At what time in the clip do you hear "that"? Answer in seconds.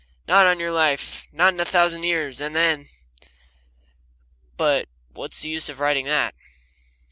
6.07-6.33